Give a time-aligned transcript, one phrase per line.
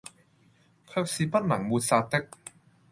[0.87, 2.27] 卻是不能抹殺的，